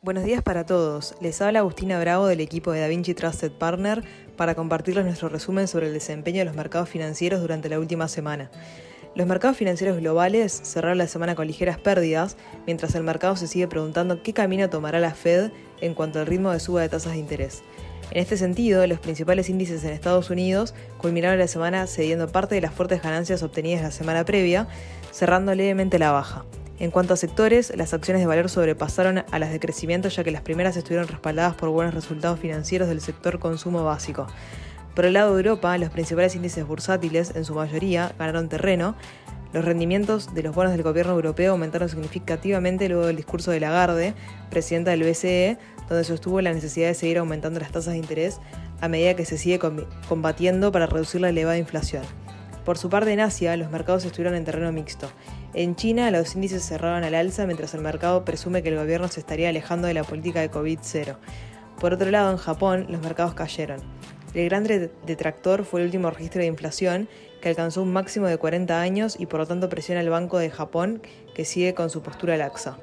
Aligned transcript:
Buenos 0.00 0.22
días 0.22 0.44
para 0.44 0.64
todos. 0.64 1.16
Les 1.20 1.42
habla 1.42 1.58
Agustina 1.58 1.98
Bravo 1.98 2.28
del 2.28 2.38
equipo 2.38 2.70
de 2.70 2.78
DaVinci 2.78 3.14
Trusted 3.14 3.50
Partner 3.50 4.04
para 4.36 4.54
compartirles 4.54 5.04
nuestro 5.04 5.28
resumen 5.28 5.66
sobre 5.66 5.88
el 5.88 5.92
desempeño 5.92 6.38
de 6.38 6.44
los 6.44 6.54
mercados 6.54 6.88
financieros 6.88 7.40
durante 7.40 7.68
la 7.68 7.80
última 7.80 8.06
semana. 8.06 8.48
Los 9.16 9.26
mercados 9.26 9.56
financieros 9.56 9.96
globales 9.96 10.52
cerraron 10.62 10.98
la 10.98 11.08
semana 11.08 11.34
con 11.34 11.48
ligeras 11.48 11.80
pérdidas, 11.80 12.36
mientras 12.64 12.94
el 12.94 13.02
mercado 13.02 13.34
se 13.34 13.48
sigue 13.48 13.66
preguntando 13.66 14.22
qué 14.22 14.32
camino 14.32 14.70
tomará 14.70 15.00
la 15.00 15.14
Fed 15.14 15.50
en 15.80 15.94
cuanto 15.94 16.20
al 16.20 16.26
ritmo 16.26 16.52
de 16.52 16.60
suba 16.60 16.82
de 16.82 16.90
tasas 16.90 17.14
de 17.14 17.18
interés. 17.18 17.64
En 18.12 18.22
este 18.22 18.36
sentido, 18.36 18.86
los 18.86 19.00
principales 19.00 19.48
índices 19.48 19.82
en 19.82 19.92
Estados 19.92 20.30
Unidos 20.30 20.74
culminaron 20.98 21.40
la 21.40 21.48
semana 21.48 21.88
cediendo 21.88 22.28
parte 22.28 22.54
de 22.54 22.60
las 22.60 22.72
fuertes 22.72 23.02
ganancias 23.02 23.42
obtenidas 23.42 23.82
la 23.82 23.90
semana 23.90 24.24
previa, 24.24 24.68
cerrando 25.10 25.56
levemente 25.56 25.98
la 25.98 26.12
baja. 26.12 26.44
En 26.80 26.92
cuanto 26.92 27.14
a 27.14 27.16
sectores, 27.16 27.72
las 27.76 27.92
acciones 27.92 28.22
de 28.22 28.26
valor 28.26 28.48
sobrepasaron 28.48 29.24
a 29.30 29.38
las 29.40 29.50
de 29.50 29.58
crecimiento 29.58 30.08
ya 30.08 30.22
que 30.22 30.30
las 30.30 30.42
primeras 30.42 30.76
estuvieron 30.76 31.08
respaldadas 31.08 31.56
por 31.56 31.70
buenos 31.70 31.92
resultados 31.92 32.38
financieros 32.38 32.88
del 32.88 33.00
sector 33.00 33.40
consumo 33.40 33.84
básico. 33.84 34.28
Por 34.94 35.04
el 35.04 35.14
lado 35.14 35.34
de 35.34 35.42
Europa, 35.42 35.76
los 35.76 35.90
principales 35.90 36.36
índices 36.36 36.64
bursátiles, 36.64 37.32
en 37.34 37.44
su 37.44 37.54
mayoría, 37.54 38.12
ganaron 38.16 38.48
terreno. 38.48 38.94
Los 39.52 39.64
rendimientos 39.64 40.34
de 40.34 40.42
los 40.44 40.54
bonos 40.54 40.72
del 40.72 40.84
gobierno 40.84 41.14
europeo 41.14 41.52
aumentaron 41.52 41.88
significativamente 41.88 42.88
luego 42.88 43.06
del 43.06 43.16
discurso 43.16 43.50
de 43.50 43.58
Lagarde, 43.58 44.14
presidenta 44.50 44.92
del 44.92 45.02
BCE, 45.02 45.58
donde 45.88 46.04
sostuvo 46.04 46.40
la 46.40 46.52
necesidad 46.52 46.88
de 46.88 46.94
seguir 46.94 47.18
aumentando 47.18 47.58
las 47.58 47.72
tasas 47.72 47.94
de 47.94 47.98
interés 47.98 48.40
a 48.80 48.88
medida 48.88 49.14
que 49.14 49.24
se 49.24 49.36
sigue 49.36 49.58
combatiendo 50.08 50.70
para 50.70 50.86
reducir 50.86 51.20
la 51.20 51.30
elevada 51.30 51.58
inflación. 51.58 52.04
Por 52.64 52.76
su 52.78 52.90
parte, 52.90 53.12
en 53.12 53.20
Asia, 53.20 53.56
los 53.56 53.70
mercados 53.70 54.04
estuvieron 54.04 54.34
en 54.34 54.44
terreno 54.44 54.70
mixto. 54.70 55.10
En 55.58 55.74
China, 55.74 56.12
los 56.12 56.36
índices 56.36 56.64
cerraron 56.64 57.02
al 57.02 57.16
alza 57.16 57.44
mientras 57.44 57.74
el 57.74 57.80
mercado 57.80 58.24
presume 58.24 58.62
que 58.62 58.68
el 58.68 58.76
gobierno 58.76 59.08
se 59.08 59.18
estaría 59.18 59.48
alejando 59.48 59.88
de 59.88 59.94
la 59.94 60.04
política 60.04 60.40
de 60.40 60.52
COVID-0. 60.52 61.16
Por 61.80 61.92
otro 61.92 62.12
lado, 62.12 62.30
en 62.30 62.36
Japón, 62.36 62.86
los 62.88 63.02
mercados 63.02 63.34
cayeron. 63.34 63.80
El 64.34 64.48
gran 64.48 64.62
detractor 64.62 65.64
fue 65.64 65.80
el 65.80 65.86
último 65.86 66.10
registro 66.10 66.42
de 66.42 66.46
inflación, 66.46 67.08
que 67.42 67.48
alcanzó 67.48 67.82
un 67.82 67.92
máximo 67.92 68.28
de 68.28 68.38
40 68.38 68.80
años 68.80 69.16
y 69.18 69.26
por 69.26 69.40
lo 69.40 69.46
tanto 69.48 69.68
presiona 69.68 70.00
al 70.00 70.10
Banco 70.10 70.38
de 70.38 70.48
Japón, 70.48 71.02
que 71.34 71.44
sigue 71.44 71.74
con 71.74 71.90
su 71.90 72.02
postura 72.02 72.36
laxa. 72.36 72.78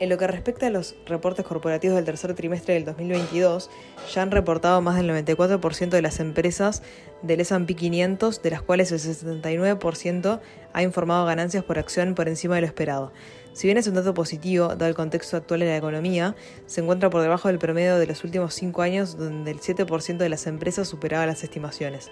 En 0.00 0.08
lo 0.08 0.18
que 0.18 0.26
respecta 0.26 0.66
a 0.66 0.70
los 0.70 0.96
reportes 1.06 1.44
corporativos 1.44 1.94
del 1.94 2.04
tercer 2.04 2.34
trimestre 2.34 2.74
del 2.74 2.84
2022, 2.84 3.70
ya 4.12 4.22
han 4.22 4.30
reportado 4.30 4.80
más 4.80 4.96
del 4.96 5.08
94% 5.08 5.90
de 5.90 6.02
las 6.02 6.18
empresas 6.18 6.82
del 7.22 7.40
S&P 7.40 7.74
500, 7.74 8.42
de 8.42 8.50
las 8.50 8.62
cuales 8.62 8.90
el 8.90 8.98
79% 8.98 10.40
ha 10.72 10.82
informado 10.82 11.24
ganancias 11.24 11.62
por 11.62 11.78
acción 11.78 12.14
por 12.14 12.28
encima 12.28 12.56
de 12.56 12.62
lo 12.62 12.66
esperado. 12.66 13.12
Si 13.52 13.66
bien 13.66 13.76
es 13.76 13.86
un 13.86 13.94
dato 13.94 14.14
positivo, 14.14 14.68
dado 14.68 14.86
el 14.86 14.94
contexto 14.94 15.36
actual 15.36 15.60
de 15.60 15.66
la 15.66 15.76
economía, 15.76 16.34
se 16.66 16.80
encuentra 16.80 17.10
por 17.10 17.20
debajo 17.20 17.48
del 17.48 17.58
promedio 17.58 17.98
de 17.98 18.06
los 18.06 18.24
últimos 18.24 18.54
cinco 18.54 18.80
años, 18.80 19.18
donde 19.18 19.50
el 19.50 19.60
7% 19.60 20.16
de 20.16 20.28
las 20.30 20.46
empresas 20.46 20.88
superaba 20.88 21.26
las 21.26 21.44
estimaciones. 21.44 22.10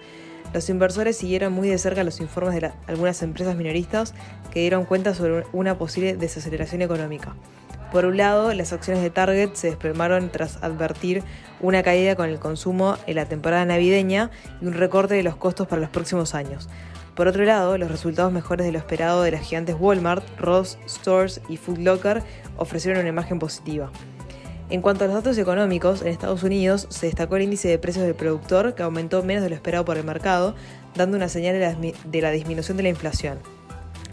Los 0.52 0.68
inversores 0.68 1.16
siguieron 1.16 1.54
muy 1.54 1.68
de 1.68 1.78
cerca 1.78 2.04
los 2.04 2.20
informes 2.20 2.60
de 2.60 2.72
algunas 2.86 3.22
empresas 3.22 3.56
minoristas 3.56 4.12
que 4.50 4.60
dieron 4.60 4.84
cuenta 4.84 5.14
sobre 5.14 5.44
una 5.52 5.78
posible 5.78 6.14
desaceleración 6.14 6.82
económica. 6.82 7.34
Por 7.90 8.04
un 8.04 8.18
lado, 8.18 8.52
las 8.52 8.72
acciones 8.72 9.02
de 9.02 9.10
Target 9.10 9.54
se 9.54 9.68
desplomaron 9.68 10.30
tras 10.30 10.62
advertir 10.62 11.24
una 11.60 11.82
caída 11.82 12.16
con 12.16 12.28
el 12.28 12.38
consumo 12.38 12.96
en 13.06 13.16
la 13.16 13.24
temporada 13.24 13.64
navideña 13.64 14.30
y 14.60 14.66
un 14.66 14.74
recorte 14.74 15.14
de 15.14 15.22
los 15.22 15.36
costos 15.36 15.66
para 15.66 15.80
los 15.80 15.90
próximos 15.90 16.34
años. 16.34 16.68
Por 17.14 17.28
otro 17.28 17.44
lado, 17.44 17.76
los 17.76 17.90
resultados 17.90 18.32
mejores 18.32 18.66
de 18.66 18.72
lo 18.72 18.78
esperado 18.78 19.22
de 19.22 19.32
las 19.32 19.42
gigantes 19.42 19.76
Walmart, 19.78 20.24
Ross 20.38 20.78
Stores 20.88 21.40
y 21.48 21.56
Food 21.56 21.78
Locker 21.78 22.22
ofrecieron 22.56 23.00
una 23.00 23.08
imagen 23.08 23.38
positiva. 23.38 23.90
En 24.70 24.82
cuanto 24.82 25.02
a 25.02 25.08
los 25.08 25.16
datos 25.16 25.36
económicos, 25.36 26.02
en 26.02 26.08
Estados 26.08 26.44
Unidos 26.44 26.86
se 26.90 27.06
destacó 27.06 27.36
el 27.36 27.42
índice 27.42 27.68
de 27.68 27.78
precios 27.78 28.04
del 28.04 28.14
productor 28.14 28.76
que 28.76 28.84
aumentó 28.84 29.22
menos 29.24 29.42
de 29.42 29.50
lo 29.50 29.56
esperado 29.56 29.84
por 29.84 29.96
el 29.96 30.04
mercado, 30.04 30.54
dando 30.94 31.16
una 31.16 31.28
señal 31.28 31.76
de 32.04 32.20
la 32.20 32.30
disminución 32.30 32.76
de 32.76 32.84
la 32.84 32.88
inflación. 32.88 33.38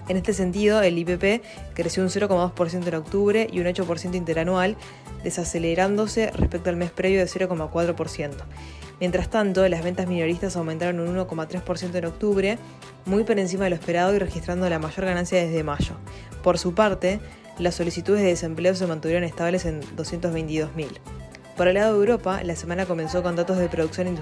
En 0.10 0.18
este 0.18 0.34
sentido, 0.34 0.82
el 0.82 0.98
IPP 0.98 1.44
creció 1.74 2.02
un 2.02 2.10
0,2% 2.10 2.88
en 2.88 2.96
octubre 2.96 3.48
y 3.52 3.60
un 3.60 3.68
8% 3.68 4.16
interanual, 4.16 4.78
desacelerándose 5.24 6.32
respecto 6.32 6.70
al 6.70 6.78
mes 6.78 6.92
previo 6.92 7.20
de 7.20 7.26
0,4%. 7.26 8.32
Mientras 9.00 9.30
tanto, 9.30 9.68
las 9.68 9.84
ventas 9.84 10.08
minoristas 10.08 10.56
aumentaron 10.56 11.00
un 11.00 11.16
1,3% 11.16 11.96
en 11.96 12.06
octubre, 12.06 12.58
muy 13.06 13.24
por 13.24 13.38
encima 13.38 13.66
de 13.66 13.72
lo 13.72 13.76
esperado 13.76 14.16
y 14.16 14.20
registrando 14.20 14.70
la 14.70 14.80
mayor 14.80 15.06
ganancia 15.06 15.40
desde 15.40 15.64
mayo. 15.64 15.96
Por 16.44 16.58
su 16.58 16.74
parte, 16.74 17.20
las 17.60 17.76
solicitudes 17.76 18.22
de 18.22 18.28
desempleo 18.28 18.76
se 18.76 18.88
mantuvieron 18.88 19.24
estables 19.24 19.66
en 19.66 19.82
222.000. 19.96 21.17
Por 21.58 21.68
el 21.68 21.74
lado 21.74 21.94
de 21.94 22.00
Europa, 22.00 22.44
la 22.44 22.56
semana 22.56 22.86
comenzó 22.86 23.24
con 23.24 23.36
datos 23.36 23.58
de 23.58 23.68
producción 23.68 24.16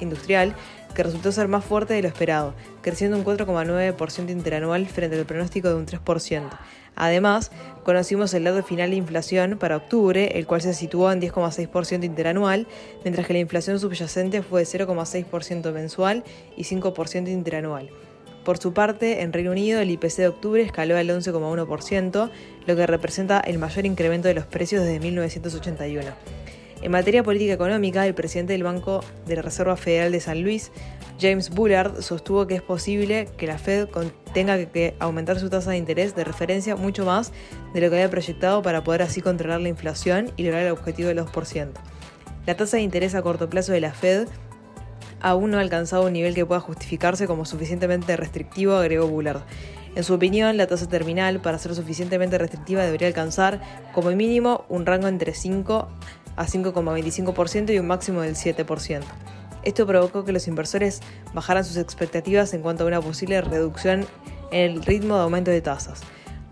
industrial 0.00 0.56
que 0.92 1.04
resultó 1.04 1.30
ser 1.30 1.46
más 1.46 1.64
fuerte 1.64 1.94
de 1.94 2.02
lo 2.02 2.08
esperado, 2.08 2.52
creciendo 2.82 3.16
un 3.16 3.24
4,9% 3.24 4.28
interanual 4.28 4.88
frente 4.88 5.16
al 5.16 5.24
pronóstico 5.24 5.68
de 5.68 5.76
un 5.76 5.86
3%. 5.86 6.50
Además, 6.96 7.52
conocimos 7.84 8.34
el 8.34 8.42
dato 8.42 8.64
final 8.64 8.90
de 8.90 8.96
inflación 8.96 9.56
para 9.56 9.76
octubre, 9.76 10.36
el 10.36 10.48
cual 10.48 10.62
se 10.62 10.74
situó 10.74 11.12
en 11.12 11.20
10,6% 11.20 12.02
interanual, 12.02 12.66
mientras 13.04 13.24
que 13.24 13.34
la 13.34 13.38
inflación 13.38 13.78
subyacente 13.78 14.42
fue 14.42 14.64
de 14.64 14.66
0,6% 14.66 15.72
mensual 15.72 16.24
y 16.56 16.64
5% 16.64 17.28
interanual. 17.28 17.88
Por 18.44 18.58
su 18.58 18.72
parte, 18.72 19.22
en 19.22 19.32
Reino 19.32 19.52
Unido 19.52 19.80
el 19.80 19.90
IPC 19.90 20.16
de 20.16 20.28
octubre 20.28 20.62
escaló 20.62 20.96
al 20.96 21.08
11,1%, 21.08 22.30
lo 22.66 22.76
que 22.76 22.86
representa 22.88 23.38
el 23.38 23.58
mayor 23.58 23.86
incremento 23.86 24.26
de 24.26 24.34
los 24.34 24.46
precios 24.46 24.82
desde 24.82 24.98
1981. 24.98 26.59
En 26.82 26.92
materia 26.92 27.22
política 27.22 27.52
económica, 27.52 28.06
el 28.06 28.14
presidente 28.14 28.54
del 28.54 28.62
Banco 28.62 29.04
de 29.26 29.36
la 29.36 29.42
Reserva 29.42 29.76
Federal 29.76 30.12
de 30.12 30.20
San 30.20 30.42
Luis, 30.42 30.72
James 31.20 31.50
Bullard, 31.50 32.00
sostuvo 32.00 32.46
que 32.46 32.54
es 32.54 32.62
posible 32.62 33.28
que 33.36 33.46
la 33.46 33.58
Fed 33.58 33.88
tenga 34.32 34.56
que 34.64 34.94
aumentar 34.98 35.38
su 35.38 35.50
tasa 35.50 35.72
de 35.72 35.76
interés 35.76 36.14
de 36.14 36.24
referencia 36.24 36.76
mucho 36.76 37.04
más 37.04 37.32
de 37.74 37.82
lo 37.82 37.90
que 37.90 37.96
había 37.96 38.08
proyectado 38.08 38.62
para 38.62 38.82
poder 38.82 39.02
así 39.02 39.20
controlar 39.20 39.60
la 39.60 39.68
inflación 39.68 40.32
y 40.38 40.44
lograr 40.44 40.62
el 40.62 40.72
objetivo 40.72 41.08
del 41.08 41.18
2%. 41.18 41.68
La 42.46 42.56
tasa 42.56 42.78
de 42.78 42.82
interés 42.82 43.14
a 43.14 43.20
corto 43.20 43.50
plazo 43.50 43.72
de 43.72 43.80
la 43.80 43.92
Fed 43.92 44.28
aún 45.20 45.50
no 45.50 45.58
ha 45.58 45.60
alcanzado 45.60 46.06
un 46.06 46.14
nivel 46.14 46.34
que 46.34 46.46
pueda 46.46 46.60
justificarse 46.60 47.26
como 47.26 47.44
suficientemente 47.44 48.16
restrictivo, 48.16 48.76
agregó 48.76 49.06
Bullard. 49.06 49.42
En 49.96 50.04
su 50.04 50.14
opinión, 50.14 50.56
la 50.56 50.68
tasa 50.68 50.88
terminal, 50.88 51.40
para 51.40 51.58
ser 51.58 51.74
suficientemente 51.74 52.38
restrictiva, 52.38 52.84
debería 52.84 53.08
alcanzar, 53.08 53.60
como 53.92 54.10
mínimo, 54.12 54.64
un 54.68 54.86
rango 54.86 55.08
entre 55.08 55.34
5 55.34 55.88
a 56.40 56.46
5,25% 56.46 57.74
y 57.74 57.78
un 57.78 57.86
máximo 57.86 58.22
del 58.22 58.34
7%. 58.34 59.02
Esto 59.62 59.86
provocó 59.86 60.24
que 60.24 60.32
los 60.32 60.48
inversores 60.48 61.02
bajaran 61.34 61.66
sus 61.66 61.76
expectativas 61.76 62.54
en 62.54 62.62
cuanto 62.62 62.84
a 62.84 62.86
una 62.86 63.02
posible 63.02 63.42
reducción 63.42 64.06
en 64.50 64.70
el 64.70 64.82
ritmo 64.82 65.16
de 65.16 65.22
aumento 65.22 65.50
de 65.50 65.60
tasas. 65.60 66.00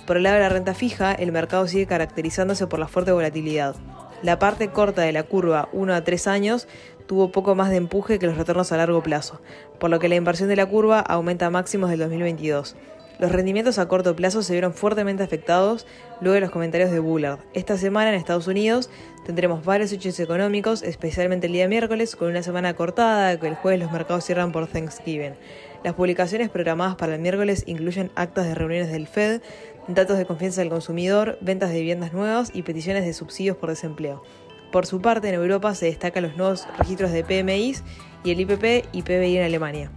Por 0.06 0.18
el 0.18 0.24
lado 0.24 0.36
de 0.36 0.42
la 0.42 0.50
renta 0.50 0.74
fija, 0.74 1.14
el 1.14 1.32
mercado 1.32 1.66
sigue 1.66 1.86
caracterizándose 1.86 2.66
por 2.66 2.78
la 2.78 2.86
fuerte 2.86 3.12
volatilidad. 3.12 3.76
La 4.22 4.38
parte 4.38 4.68
corta 4.68 5.00
de 5.02 5.12
la 5.12 5.22
curva 5.22 5.70
1 5.72 5.94
a 5.94 6.04
3 6.04 6.26
años 6.26 6.68
tuvo 7.06 7.32
poco 7.32 7.54
más 7.54 7.70
de 7.70 7.76
empuje 7.76 8.18
que 8.18 8.26
los 8.26 8.36
retornos 8.36 8.70
a 8.72 8.76
largo 8.76 9.02
plazo, 9.02 9.40
por 9.80 9.88
lo 9.88 9.98
que 10.00 10.10
la 10.10 10.16
inversión 10.16 10.50
de 10.50 10.56
la 10.56 10.66
curva 10.66 11.00
aumenta 11.00 11.46
a 11.46 11.50
máximos 11.50 11.88
del 11.88 12.00
2022. 12.00 12.76
Los 13.18 13.32
rendimientos 13.32 13.80
a 13.80 13.88
corto 13.88 14.14
plazo 14.14 14.42
se 14.42 14.52
vieron 14.52 14.72
fuertemente 14.72 15.24
afectados 15.24 15.88
luego 16.20 16.34
de 16.34 16.40
los 16.40 16.50
comentarios 16.50 16.92
de 16.92 17.00
Bullard. 17.00 17.40
Esta 17.52 17.76
semana 17.76 18.10
en 18.10 18.14
Estados 18.14 18.46
Unidos 18.46 18.90
tendremos 19.26 19.64
varios 19.64 19.90
hechos 19.90 20.20
económicos, 20.20 20.84
especialmente 20.84 21.48
el 21.48 21.52
día 21.52 21.66
miércoles, 21.66 22.14
con 22.14 22.28
una 22.28 22.44
semana 22.44 22.74
cortada, 22.74 23.38
que 23.40 23.48
el 23.48 23.56
jueves 23.56 23.80
los 23.80 23.90
mercados 23.90 24.24
cierran 24.24 24.52
por 24.52 24.68
Thanksgiving. 24.68 25.34
Las 25.82 25.94
publicaciones 25.94 26.48
programadas 26.48 26.94
para 26.94 27.16
el 27.16 27.20
miércoles 27.20 27.64
incluyen 27.66 28.12
actas 28.14 28.46
de 28.46 28.54
reuniones 28.54 28.92
del 28.92 29.08
Fed, 29.08 29.42
datos 29.88 30.16
de 30.16 30.24
confianza 30.24 30.60
del 30.60 30.70
consumidor, 30.70 31.38
ventas 31.40 31.70
de 31.70 31.78
viviendas 31.80 32.12
nuevas 32.12 32.52
y 32.54 32.62
peticiones 32.62 33.04
de 33.04 33.14
subsidios 33.14 33.56
por 33.56 33.70
desempleo. 33.70 34.22
Por 34.70 34.86
su 34.86 35.00
parte, 35.00 35.28
en 35.28 35.34
Europa 35.34 35.74
se 35.74 35.86
destacan 35.86 36.22
los 36.22 36.36
nuevos 36.36 36.68
registros 36.78 37.10
de 37.10 37.24
PMIs 37.24 37.82
y 38.22 38.30
el 38.30 38.40
IPP 38.40 38.86
y 38.92 39.02
PBI 39.02 39.38
en 39.38 39.44
Alemania. 39.44 39.90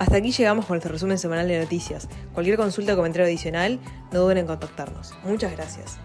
Hasta 0.00 0.16
aquí 0.16 0.32
llegamos 0.32 0.64
con 0.64 0.76
nuestro 0.76 0.92
resumen 0.92 1.18
semanal 1.18 1.46
de 1.46 1.60
noticias. 1.60 2.08
Cualquier 2.32 2.56
consulta 2.56 2.94
o 2.94 2.96
comentario 2.96 3.26
adicional, 3.26 3.78
no 4.10 4.20
duden 4.20 4.38
en 4.38 4.46
contactarnos. 4.46 5.12
Muchas 5.24 5.52
gracias. 5.52 5.98